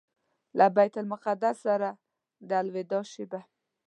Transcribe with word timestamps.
له 0.57 0.65
بیت 0.75 0.93
المقدس 1.01 1.55
سره 1.65 1.89
د 2.47 2.49
الوداع 2.61 3.03
شېبه. 3.11 3.41